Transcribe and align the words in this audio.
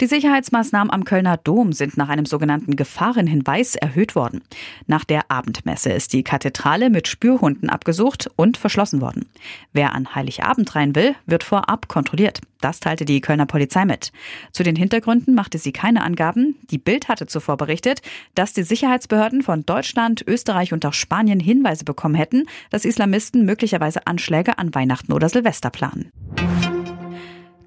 Die 0.00 0.06
Sicherheitsmaßnahmen 0.06 0.92
am 0.92 1.04
Kölner 1.04 1.36
Dom 1.36 1.72
sind 1.72 1.96
nach 1.96 2.08
einem 2.08 2.24
sogenannten 2.24 2.76
Gefahrenhinweis 2.76 3.74
erhöht 3.74 4.14
worden. 4.14 4.42
Nach 4.86 5.04
der 5.04 5.28
Abendmesse 5.28 5.90
ist 5.90 6.12
die 6.12 6.22
Kathedrale 6.22 6.88
mit 6.88 7.08
Spürhunden 7.08 7.68
abgesucht 7.68 8.30
und 8.36 8.56
verschlossen 8.56 9.00
worden. 9.00 9.28
Wer 9.72 9.94
an 9.94 10.14
Heiligabend 10.14 10.76
rein 10.76 10.94
will, 10.94 11.16
wird 11.26 11.42
vorab 11.42 11.88
kontrolliert. 11.88 12.40
Das 12.60 12.78
teilte 12.78 13.04
die 13.04 13.20
Kölner 13.20 13.46
Polizei 13.46 13.84
mit. 13.84 14.12
Zu 14.52 14.62
den 14.62 14.76
Hintergründen 14.76 15.34
machte 15.34 15.58
sie 15.58 15.72
keine 15.72 16.02
Angaben. 16.02 16.56
Die 16.70 16.78
Bild 16.78 17.08
hatte 17.08 17.26
zuvor 17.26 17.56
berichtet, 17.56 18.00
dass 18.36 18.52
die 18.52 18.62
Sicherheitsbehörden 18.62 19.42
von 19.42 19.66
Deutschland, 19.66 20.24
Österreich 20.26 20.72
und 20.72 20.86
auch 20.86 20.92
Spanien 20.92 21.40
Hinweise 21.40 21.84
bekommen 21.84 22.14
hätten, 22.14 22.46
dass 22.70 22.84
Islamisten 22.84 23.44
möglicherweise 23.44 24.06
Anschläge 24.06 24.58
an 24.58 24.74
Weihnachten 24.74 25.12
oder 25.12 25.28
Silvester 25.28 25.70
planen. 25.70 26.12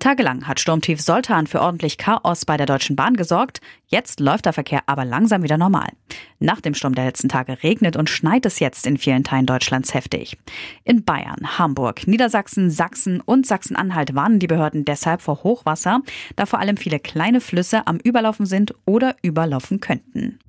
Tagelang 0.02 0.48
hat 0.48 0.60
Sturmtief 0.60 1.00
Soltan 1.00 1.46
für 1.46 1.62
ordentlich 1.62 2.00
Chaos 2.00 2.44
bei 2.44 2.58
der 2.58 2.66
Deutschen 2.66 2.96
Bahn 2.96 3.16
gesorgt. 3.16 3.62
Jetzt 3.86 4.20
läuft 4.20 4.48
der 4.48 4.54
Verkehr 4.54 4.82
aber 4.88 5.06
langsam 5.06 5.44
wieder 5.44 5.60
normal. 5.60 5.90
Nach 6.40 6.60
dem 6.60 6.74
Sturm 6.74 6.96
der 6.96 7.06
letzten 7.06 7.30
Tage 7.30 7.62
regnet 7.62 7.96
und 7.96 8.10
schneit 8.10 8.48
es 8.48 8.58
jetzt 8.58 8.88
in 8.88 8.98
vielen 8.98 9.24
Teilen 9.24 9.46
Deutschlands 9.46 9.94
heftig. 9.94 10.40
In 10.86 11.04
Bayern, 11.04 11.60
Hamburg, 11.60 12.08
Niedersachsen, 12.08 12.72
Sachsen 12.72 13.22
und 13.22 13.46
Sachsen-Anhalt 13.46 14.16
warnen 14.16 14.40
die 14.40 14.48
Behörden 14.48 14.86
deshalb 14.86 15.22
vor 15.22 15.44
Hochwasser, 15.44 16.02
da 16.36 16.48
vor 16.48 16.58
allem 16.58 16.78
viele 16.78 17.00
kleine 17.00 17.40
Flüsse 17.40 17.86
am 17.86 17.98
Überlaufen 17.98 18.48
sind 18.48 18.74
oder 18.88 19.16
überlaufen 19.22 19.82
könnten. 19.82 20.40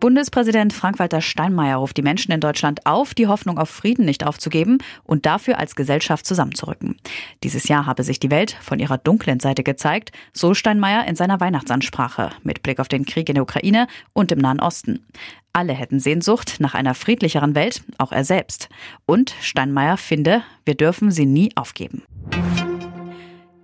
Bundespräsident 0.00 0.72
Frank-Walter 0.72 1.20
Steinmeier 1.20 1.76
ruft 1.76 1.98
die 1.98 2.02
Menschen 2.02 2.32
in 2.32 2.40
Deutschland 2.40 2.86
auf, 2.86 3.12
die 3.12 3.26
Hoffnung 3.26 3.58
auf 3.58 3.68
Frieden 3.68 4.06
nicht 4.06 4.26
aufzugeben 4.26 4.78
und 5.04 5.26
dafür 5.26 5.58
als 5.58 5.76
Gesellschaft 5.76 6.24
zusammenzurücken. 6.24 6.96
Dieses 7.44 7.68
Jahr 7.68 7.84
habe 7.84 8.02
sich 8.02 8.18
die 8.18 8.30
Welt 8.30 8.56
von 8.62 8.78
ihrer 8.78 8.96
dunklen 8.96 9.40
Seite 9.40 9.62
gezeigt, 9.62 10.12
so 10.32 10.54
Steinmeier 10.54 11.06
in 11.06 11.16
seiner 11.16 11.38
Weihnachtsansprache 11.38 12.30
mit 12.42 12.62
Blick 12.62 12.80
auf 12.80 12.88
den 12.88 13.04
Krieg 13.04 13.28
in 13.28 13.34
der 13.34 13.42
Ukraine 13.42 13.88
und 14.14 14.32
im 14.32 14.38
Nahen 14.38 14.60
Osten. 14.60 15.04
Alle 15.52 15.74
hätten 15.74 16.00
Sehnsucht 16.00 16.56
nach 16.60 16.74
einer 16.74 16.94
friedlicheren 16.94 17.54
Welt, 17.54 17.82
auch 17.98 18.12
er 18.12 18.24
selbst. 18.24 18.70
Und 19.04 19.34
Steinmeier 19.42 19.98
finde, 19.98 20.42
wir 20.64 20.76
dürfen 20.76 21.10
sie 21.10 21.26
nie 21.26 21.50
aufgeben. 21.56 22.02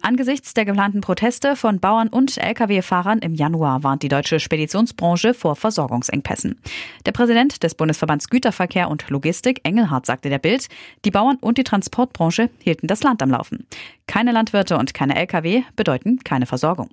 Angesichts 0.06 0.54
der 0.54 0.64
geplanten 0.64 1.00
Proteste 1.00 1.56
von 1.56 1.80
Bauern 1.80 2.06
und 2.06 2.38
Lkw-Fahrern 2.38 3.18
im 3.18 3.34
Januar 3.34 3.82
warnt 3.82 4.04
die 4.04 4.08
deutsche 4.08 4.38
Speditionsbranche 4.38 5.34
vor 5.34 5.56
Versorgungsengpässen. 5.56 6.60
Der 7.04 7.10
Präsident 7.10 7.64
des 7.64 7.74
Bundesverbands 7.74 8.30
Güterverkehr 8.30 8.88
und 8.88 9.10
Logistik, 9.10 9.62
Engelhardt, 9.64 10.06
sagte 10.06 10.28
der 10.28 10.38
Bild, 10.38 10.68
die 11.04 11.10
Bauern 11.10 11.38
und 11.40 11.58
die 11.58 11.64
Transportbranche 11.64 12.50
hielten 12.60 12.86
das 12.86 13.02
Land 13.02 13.20
am 13.20 13.30
Laufen. 13.30 13.66
Keine 14.06 14.30
Landwirte 14.30 14.78
und 14.78 14.94
keine 14.94 15.16
Lkw 15.16 15.64
bedeuten 15.74 16.20
keine 16.22 16.46
Versorgung. 16.46 16.90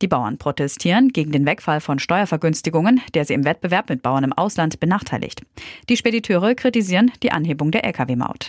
Die 0.00 0.08
Bauern 0.08 0.38
protestieren 0.38 1.10
gegen 1.10 1.32
den 1.32 1.44
Wegfall 1.44 1.82
von 1.82 1.98
Steuervergünstigungen, 1.98 3.02
der 3.12 3.26
sie 3.26 3.34
im 3.34 3.44
Wettbewerb 3.44 3.90
mit 3.90 4.00
Bauern 4.00 4.24
im 4.24 4.32
Ausland 4.32 4.80
benachteiligt. 4.80 5.42
Die 5.90 5.96
Spediteure 5.98 6.54
kritisieren 6.54 7.12
die 7.22 7.32
Anhebung 7.32 7.70
der 7.70 7.84
Lkw-Maut. 7.84 8.48